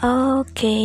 Oke, 0.00 0.80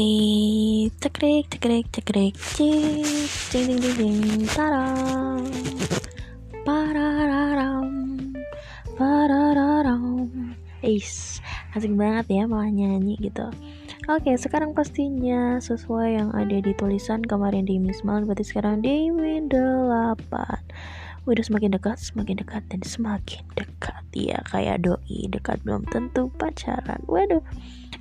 cekrek, 0.99 1.47
cekrek, 1.47 1.87
cekrek, 1.87 2.35
cik, 2.35 3.07
cing, 3.47 3.63
cing, 3.71 3.79
cing, 3.79 3.95
cing, 3.95 4.43
tarang, 4.51 5.47
parararam, 6.67 7.87
parararam. 8.99 10.27
Is, 10.83 11.39
asik 11.71 11.95
banget 11.95 12.27
ya 12.27 12.43
malah 12.43 12.67
nyanyi 12.67 13.15
gitu. 13.23 13.47
Oke, 14.11 14.35
sekarang 14.35 14.75
pastinya 14.75 15.63
sesuai 15.63 16.19
yang 16.19 16.35
ada 16.35 16.59
di 16.59 16.75
tulisan 16.75 17.23
kemarin 17.23 17.63
di 17.63 17.79
Miss 17.79 18.03
Mal, 18.03 18.27
berarti 18.27 18.43
sekarang 18.43 18.83
di 18.83 19.15
Win 19.15 19.47
8 19.47 20.19
udah 21.25 21.43
semakin 21.43 21.73
dekat, 21.73 21.97
semakin 21.97 22.37
dekat 22.37 22.63
dan 22.69 22.81
semakin 22.85 23.41
dekat. 23.57 24.03
Ya 24.13 24.39
kayak 24.47 24.85
doi 24.85 25.25
dekat 25.27 25.59
belum 25.65 25.83
tentu 25.89 26.29
pacaran. 26.37 27.01
Waduh, 27.09 27.41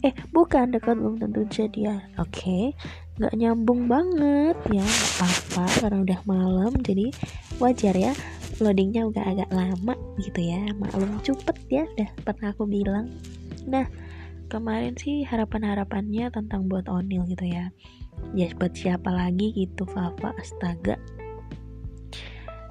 eh 0.05 0.13
bukan 0.31 0.77
dekat 0.77 1.01
belum 1.01 1.17
tentu 1.19 1.43
jadian. 1.49 2.05
Oke, 2.21 2.77
nggak 3.17 3.35
nyambung 3.35 3.89
banget. 3.89 4.57
Ya, 4.69 4.85
nggak 4.85 5.11
apa-apa 5.19 5.65
karena 5.81 5.99
udah 6.05 6.21
malam 6.29 6.73
jadi 6.85 7.09
wajar 7.59 7.97
ya. 7.97 8.13
Loadingnya 8.63 9.09
udah 9.09 9.25
agak 9.25 9.51
lama 9.51 9.97
gitu 10.21 10.41
ya. 10.45 10.61
Maklum 10.77 11.19
cepet 11.25 11.57
ya 11.73 11.83
udah 11.97 12.09
pernah 12.23 12.49
aku 12.53 12.69
bilang. 12.69 13.11
Nah 13.67 13.89
kemarin 14.53 14.95
sih 14.95 15.25
harapan-harapannya 15.27 16.31
tentang 16.31 16.71
buat 16.71 16.87
Onil 16.87 17.27
gitu 17.27 17.49
ya. 17.49 17.73
Ya 18.37 18.47
buat 18.55 18.77
siapa 18.79 19.11
lagi 19.11 19.51
gitu 19.51 19.83
Fafa? 19.91 20.31
Astaga 20.39 20.95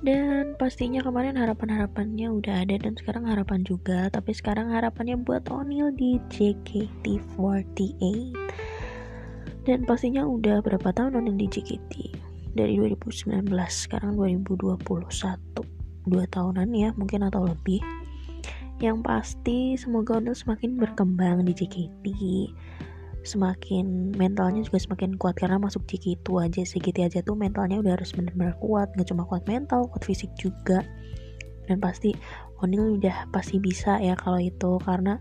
dan 0.03 0.59
pastinya 0.59 0.99
kemarin 0.99 1.39
harapan-harapannya 1.39 2.27
udah 2.27 2.67
ada 2.67 2.75
dan 2.75 2.91
sekarang 2.99 3.23
harapan 3.23 3.63
juga. 3.63 4.11
Tapi 4.11 4.35
sekarang 4.35 4.75
harapannya 4.75 5.15
buat 5.15 5.47
Onil 5.47 5.95
di 5.95 6.19
JKT48 6.27 8.03
dan 9.63 9.87
pastinya 9.87 10.27
udah 10.27 10.59
berapa 10.59 10.91
tahun 10.91 11.23
Onil 11.23 11.39
di 11.39 11.47
JKT 11.47 12.19
dari 12.51 12.75
2019 12.83 13.47
sekarang 13.71 14.19
2021 14.19 14.83
dua 16.03 16.27
tahunan 16.27 16.67
ya 16.75 16.91
mungkin 16.99 17.23
atau 17.23 17.47
lebih. 17.47 17.79
Yang 18.83 19.07
pasti 19.07 19.79
semoga 19.79 20.19
Onil 20.19 20.35
semakin 20.35 20.75
berkembang 20.75 21.47
di 21.47 21.55
JKT 21.55 22.05
semakin 23.23 24.15
mentalnya 24.15 24.63
juga 24.63 24.79
semakin 24.83 25.15
kuat 25.15 25.39
karena 25.39 25.59
masuk 25.59 25.83
JKT 25.87 26.27
aja 26.39 26.61
JKT 26.63 26.97
aja 27.07 27.19
tuh 27.23 27.39
mentalnya 27.39 27.79
udah 27.79 27.95
harus 27.95 28.11
benar-benar 28.11 28.55
kuat 28.59 28.91
nggak 28.95 29.07
cuma 29.09 29.23
kuat 29.27 29.43
mental 29.47 29.87
kuat 29.89 30.03
fisik 30.03 30.31
juga. 30.39 30.83
Dan 31.67 31.79
pasti 31.79 32.11
Onil 32.59 32.99
udah 32.99 33.27
pasti 33.31 33.59
bisa 33.59 33.99
ya 33.99 34.15
kalau 34.19 34.39
itu 34.39 34.79
karena 34.83 35.19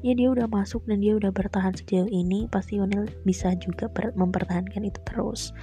ya 0.00 0.16
dia 0.16 0.32
udah 0.32 0.48
masuk 0.48 0.80
dan 0.88 1.04
dia 1.04 1.14
udah 1.18 1.28
bertahan 1.30 1.76
sejauh 1.76 2.08
ini 2.08 2.48
pasti 2.48 2.80
Onil 2.80 3.06
bisa 3.26 3.52
juga 3.58 3.90
mempertahankan 4.14 4.86
itu 4.86 4.98
terus. 5.06 5.54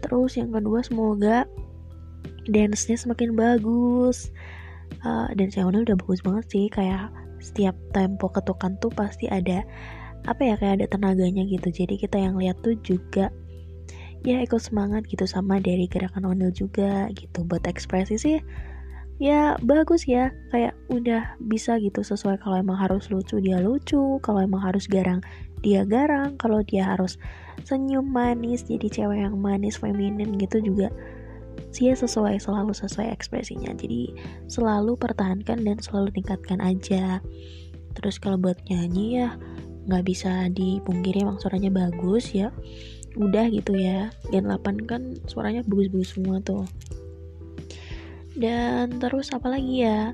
Terus 0.00 0.38
yang 0.38 0.50
kedua 0.54 0.80
semoga 0.82 1.44
dance-nya 2.48 2.96
semakin 2.96 3.36
bagus. 3.36 4.32
Uh, 5.02 5.28
dan 5.36 5.50
Onil 5.64 5.84
udah 5.84 5.98
bagus 5.98 6.20
banget 6.22 6.44
sih 6.48 6.66
kayak 6.70 7.10
setiap 7.44 7.76
tempo 7.92 8.32
ketukan 8.32 8.80
tuh 8.80 8.88
pasti 8.88 9.28
ada 9.28 9.60
apa 10.24 10.40
ya 10.42 10.54
kayak 10.56 10.80
ada 10.80 10.86
tenaganya 10.88 11.44
gitu. 11.44 11.68
Jadi 11.68 12.00
kita 12.00 12.16
yang 12.16 12.40
lihat 12.40 12.60
tuh 12.64 12.76
juga 12.80 13.28
ya 14.24 14.40
ikut 14.40 14.60
semangat 14.60 15.04
gitu 15.12 15.28
sama 15.28 15.60
dari 15.60 15.84
gerakan 15.84 16.32
Onil 16.32 16.50
juga 16.52 17.08
gitu. 17.12 17.44
Buat 17.44 17.68
ekspresi 17.68 18.16
sih 18.16 18.38
ya 19.20 19.60
bagus 19.60 20.08
ya. 20.08 20.32
Kayak 20.48 20.74
udah 20.88 21.36
bisa 21.44 21.76
gitu 21.80 22.00
sesuai 22.00 22.40
kalau 22.40 22.56
emang 22.56 22.80
harus 22.80 23.12
lucu 23.12 23.40
dia 23.40 23.60
lucu. 23.60 24.18
Kalau 24.24 24.40
emang 24.40 24.64
harus 24.64 24.88
garang 24.88 25.20
dia 25.60 25.84
garang. 25.84 26.40
Kalau 26.40 26.64
dia 26.64 26.88
harus 26.88 27.20
senyum 27.68 28.08
manis 28.08 28.64
jadi 28.64 28.88
cewek 28.88 29.28
yang 29.28 29.36
manis 29.38 29.78
feminin 29.78 30.34
gitu 30.40 30.58
juga 30.60 30.90
sih 31.70 31.90
ya 31.90 31.94
sesuai 31.94 32.38
selalu 32.38 32.72
sesuai 32.74 33.10
ekspresinya. 33.14 33.70
Jadi 33.74 34.14
selalu 34.50 34.98
pertahankan 34.98 35.62
dan 35.62 35.76
selalu 35.78 36.10
tingkatkan 36.14 36.58
aja. 36.62 37.22
Terus 37.94 38.18
kalau 38.18 38.38
buat 38.38 38.58
nyanyi 38.66 39.22
ya 39.22 39.38
nggak 39.84 40.04
bisa 40.04 40.48
dipungkiri 40.52 41.24
emang 41.24 41.40
suaranya 41.40 41.70
bagus 41.72 42.32
ya. 42.32 42.50
Udah 43.14 43.46
gitu 43.48 43.76
ya. 43.78 44.10
Gen 44.32 44.48
8 44.50 44.88
kan 44.88 45.02
suaranya 45.28 45.62
bagus-bagus 45.64 46.16
semua 46.16 46.40
tuh. 46.42 46.66
Dan 48.34 48.98
terus 48.98 49.30
apa 49.30 49.46
lagi 49.46 49.86
ya? 49.86 50.10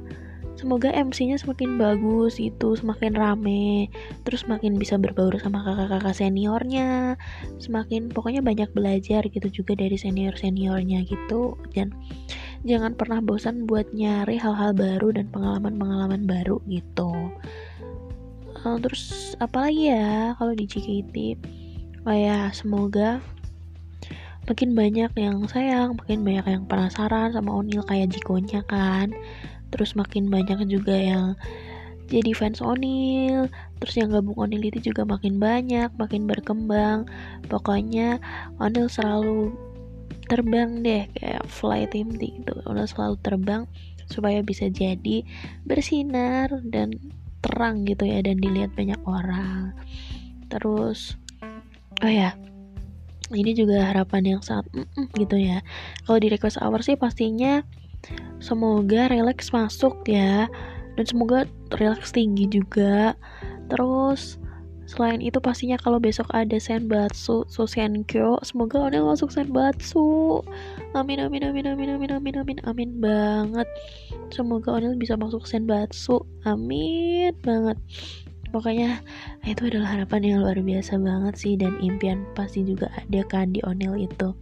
Semoga 0.60 0.92
MC-nya 0.92 1.40
semakin 1.40 1.80
bagus 1.80 2.36
itu 2.36 2.76
semakin 2.76 3.16
rame 3.16 3.88
terus 4.28 4.44
semakin 4.44 4.76
bisa 4.76 5.00
berbaur 5.00 5.32
sama 5.40 5.64
kakak-kakak 5.64 6.12
seniornya 6.12 7.16
semakin 7.56 8.12
pokoknya 8.12 8.44
banyak 8.44 8.68
belajar 8.76 9.24
gitu 9.24 9.48
juga 9.48 9.72
dari 9.72 9.96
senior-seniornya 9.96 11.08
gitu. 11.08 11.56
Dan 11.72 11.96
jangan 12.68 12.92
pernah 12.92 13.24
bosan 13.24 13.64
buat 13.64 13.88
nyari 13.96 14.36
hal-hal 14.36 14.76
baru 14.76 15.16
dan 15.16 15.32
pengalaman-pengalaman 15.32 16.28
baru 16.28 16.60
gitu 16.68 17.32
uh, 18.66 18.78
terus 18.80 19.34
apalagi 19.38 19.92
ya 19.92 20.34
kalau 20.36 20.52
di 20.52 20.64
JKT 20.66 21.16
oh 22.04 22.16
ya 22.16 22.48
semoga 22.50 23.20
makin 24.50 24.74
banyak 24.74 25.14
yang 25.14 25.46
sayang 25.46 25.94
makin 25.94 26.26
banyak 26.26 26.46
yang 26.50 26.64
penasaran 26.66 27.30
sama 27.30 27.54
Onil 27.54 27.86
kayak 27.86 28.10
Jikonya 28.10 28.66
kan. 28.66 29.14
Terus 29.70 29.94
makin 29.94 30.26
banyak 30.26 30.66
juga 30.66 30.98
yang 30.98 31.38
jadi 32.10 32.34
fans 32.34 32.58
Onil. 32.58 33.46
Terus 33.78 33.94
yang 33.94 34.10
gabung 34.10 34.34
Onil 34.34 34.66
itu 34.66 34.90
juga 34.90 35.06
makin 35.06 35.38
banyak 35.38 35.94
makin 35.94 36.26
berkembang. 36.26 37.06
Pokoknya 37.46 38.18
Onil 38.58 38.90
selalu 38.90 39.54
terbang 40.26 40.82
deh 40.82 41.06
kayak 41.14 41.46
fly 41.46 41.86
team 41.86 42.10
gitu. 42.18 42.58
Onil 42.66 42.90
selalu 42.90 43.22
terbang 43.22 43.62
supaya 44.10 44.42
bisa 44.42 44.66
jadi 44.66 45.22
bersinar 45.62 46.50
dan 46.66 46.98
terang 47.40 47.84
gitu 47.88 48.04
ya 48.06 48.20
dan 48.24 48.38
dilihat 48.40 48.72
banyak 48.76 49.00
orang. 49.04 49.72
Terus 50.48 51.16
oh 52.00 52.12
ya 52.12 52.36
ini 53.30 53.54
juga 53.54 53.94
harapan 53.94 54.36
yang 54.36 54.40
sangat 54.42 54.66
mm 54.74 54.86
-mm, 54.86 55.06
gitu 55.18 55.36
ya. 55.38 55.62
Kalau 56.06 56.18
di 56.18 56.28
request 56.28 56.58
hour 56.58 56.82
sih 56.82 56.98
pastinya 56.98 57.62
semoga 58.40 59.06
relax 59.12 59.52
masuk 59.52 60.02
ya 60.08 60.48
dan 60.98 61.04
semoga 61.06 61.46
relax 61.78 62.10
tinggi 62.10 62.50
juga. 62.50 63.14
Terus 63.70 64.40
Selain 64.90 65.22
itu 65.22 65.38
pastinya 65.38 65.78
kalau 65.78 66.02
besok 66.02 66.26
ada 66.34 66.58
senbatsu, 66.58 67.46
susenkyo, 67.46 68.42
semoga 68.42 68.90
Onel 68.90 69.06
masuk 69.06 69.30
senbatsu. 69.30 70.42
Amin 70.98 71.22
amin 71.22 71.46
amin 71.46 71.70
amin 71.70 71.94
amin 71.94 72.10
amin 72.18 72.34
amin 72.42 72.58
amin 72.66 72.90
banget. 72.98 73.70
Semoga 74.34 74.74
Onil 74.74 74.98
bisa 74.98 75.14
masuk 75.14 75.46
senbatsu. 75.46 76.26
Amin 76.42 77.30
banget. 77.46 77.78
Pokoknya 78.50 78.98
itu 79.46 79.70
adalah 79.70 79.94
harapan 79.94 80.26
yang 80.26 80.38
luar 80.42 80.58
biasa 80.58 80.98
banget 80.98 81.38
sih 81.38 81.54
dan 81.54 81.78
impian 81.78 82.26
pasti 82.34 82.66
juga 82.66 82.90
ada 82.90 83.22
kan 83.30 83.54
di 83.54 83.62
Onil 83.62 84.10
itu. 84.10 84.34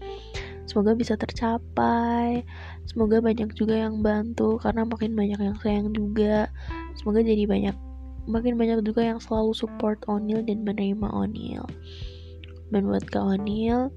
Semoga 0.64 0.96
bisa 0.96 1.20
tercapai. 1.20 2.40
Semoga 2.88 3.20
banyak 3.20 3.52
juga 3.52 3.76
yang 3.84 4.00
bantu 4.00 4.56
karena 4.64 4.88
makin 4.88 5.12
banyak 5.12 5.36
yang 5.36 5.56
sayang 5.60 5.92
juga. 5.92 6.48
Semoga 6.96 7.20
jadi 7.20 7.44
banyak 7.44 7.87
makin 8.28 8.60
banyak 8.60 8.84
juga 8.84 9.02
yang 9.02 9.18
selalu 9.18 9.56
support 9.56 10.04
Onil 10.04 10.44
dan 10.44 10.62
menerima 10.62 11.08
Onil 11.08 11.64
dan 12.68 12.84
buat 12.84 13.08
Kak 13.08 13.24
Onil 13.24 13.88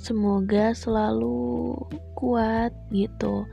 semoga 0.00 0.76
selalu 0.76 1.80
kuat 2.12 2.72
gitu. 2.92 3.48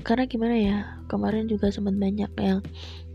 Karena 0.00 0.24
gimana 0.24 0.56
ya 0.56 0.78
kemarin 1.08 1.48
juga 1.48 1.68
sempat 1.68 1.96
banyak 1.96 2.32
yang 2.40 2.60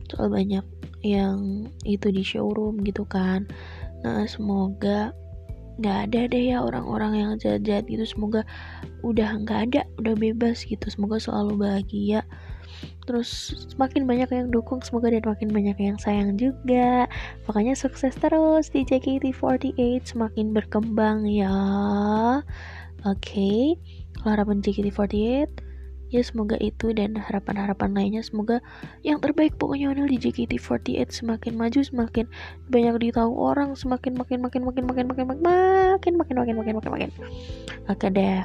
soal 0.10 0.30
banyak 0.30 0.66
yang 1.06 1.70
itu 1.86 2.10
di 2.14 2.22
showroom 2.22 2.82
gitu 2.86 3.06
kan. 3.06 3.50
Nah 4.06 4.26
semoga 4.30 5.14
nggak 5.80 5.98
ada 6.12 6.20
deh 6.28 6.44
ya 6.52 6.58
orang-orang 6.60 7.12
yang 7.16 7.30
jahat-jahat 7.40 7.88
gitu. 7.88 8.04
Semoga 8.04 8.44
udah 9.02 9.40
nggak 9.44 9.60
ada 9.72 9.82
udah 9.98 10.14
bebas 10.20 10.68
gitu. 10.68 10.86
Semoga 10.92 11.18
selalu 11.18 11.64
bahagia. 11.64 12.22
Terus 13.08 13.58
semakin 13.74 14.06
banyak 14.06 14.30
yang 14.30 14.48
dukung 14.54 14.84
semoga 14.86 15.10
dan 15.10 15.26
makin 15.26 15.50
banyak 15.50 15.78
yang 15.82 15.98
sayang 15.98 16.38
juga. 16.38 17.10
Makanya 17.50 17.74
sukses 17.74 18.14
terus 18.14 18.70
di 18.70 18.86
JKT48 18.86 20.06
semakin 20.06 20.54
berkembang 20.54 21.26
ya. 21.26 21.58
Oke. 23.08 23.16
Okay. 23.24 23.64
harapan 24.20 24.60
JKT48 24.60 25.69
ya 26.10 26.26
semoga 26.26 26.58
itu 26.58 26.90
dan 26.94 27.14
harapan-harapan 27.14 27.94
lainnya 27.94 28.22
semoga 28.26 28.58
yang 29.06 29.22
terbaik 29.22 29.54
pokoknya 29.62 29.94
Onel 29.94 30.10
di 30.10 30.18
JKT48 30.18 31.10
semakin 31.14 31.54
maju 31.54 31.80
semakin 31.86 32.26
banyak 32.70 32.96
ditahu 33.10 33.30
orang 33.38 33.78
semakin 33.78 34.18
makin 34.18 34.42
makin 34.42 34.66
makin 34.66 34.84
makin 34.90 35.06
makin 35.06 35.26
makin 35.30 35.46
makin 35.46 36.14
makin 36.18 36.36
makin 36.42 36.56
makin 36.58 36.76
makin 36.76 36.90
makin 36.90 37.10
oke 37.86 38.08
deh 38.10 38.42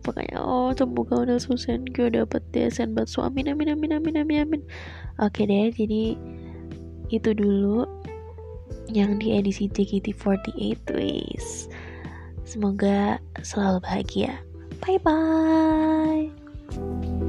pokoknya 0.00 0.40
oh 0.40 0.72
semoga 0.72 1.28
udah 1.28 1.38
Susan 1.40 1.84
gue 1.84 2.08
dapet 2.08 2.40
deh 2.56 2.72
senbatsu 2.72 3.20
amin 3.20 3.52
amin 3.52 3.76
amin 3.76 4.00
amin 4.00 4.14
amin 4.24 4.38
amin 4.48 4.62
oke 5.20 5.44
deh 5.44 5.68
jadi 5.68 6.16
itu 7.12 7.30
dulu 7.36 7.84
yang 8.88 9.20
di 9.20 9.36
edisi 9.36 9.68
JKT48 9.68 10.84
wis 10.96 11.68
semoga 12.44 13.20
selalu 13.40 13.84
bahagia 13.84 14.32
bye 14.84 15.00
bye 15.00 16.43
you 16.72 17.23